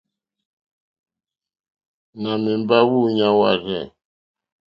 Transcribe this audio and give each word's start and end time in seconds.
Nà 2.21 2.31
mèmbá 2.43 2.77
wúǔɲá 2.89 3.27
wârzɛ̂. 3.39 3.83